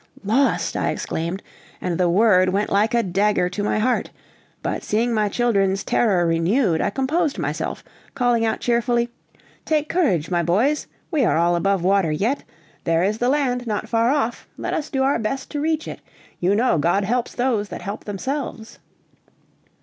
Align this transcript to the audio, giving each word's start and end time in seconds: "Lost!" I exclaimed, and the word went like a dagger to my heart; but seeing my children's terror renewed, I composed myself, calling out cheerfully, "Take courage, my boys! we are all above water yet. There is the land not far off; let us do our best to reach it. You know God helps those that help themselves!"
"Lost!" 0.23 0.75
I 0.75 0.89
exclaimed, 0.89 1.43
and 1.79 1.99
the 1.99 2.09
word 2.09 2.49
went 2.49 2.71
like 2.71 2.95
a 2.95 3.03
dagger 3.03 3.49
to 3.49 3.61
my 3.61 3.77
heart; 3.77 4.09
but 4.63 4.81
seeing 4.83 5.13
my 5.13 5.29
children's 5.29 5.83
terror 5.83 6.25
renewed, 6.25 6.81
I 6.81 6.89
composed 6.89 7.37
myself, 7.37 7.83
calling 8.15 8.43
out 8.43 8.61
cheerfully, 8.61 9.09
"Take 9.63 9.89
courage, 9.89 10.31
my 10.31 10.41
boys! 10.41 10.87
we 11.11 11.23
are 11.23 11.37
all 11.37 11.55
above 11.55 11.83
water 11.83 12.11
yet. 12.11 12.41
There 12.83 13.03
is 13.03 13.19
the 13.19 13.29
land 13.29 13.67
not 13.67 13.87
far 13.87 14.09
off; 14.09 14.47
let 14.57 14.73
us 14.73 14.89
do 14.89 15.03
our 15.03 15.19
best 15.19 15.51
to 15.51 15.59
reach 15.61 15.87
it. 15.87 16.01
You 16.39 16.55
know 16.55 16.79
God 16.79 17.03
helps 17.03 17.35
those 17.35 17.69
that 17.69 17.83
help 17.83 18.05
themselves!" 18.05 18.79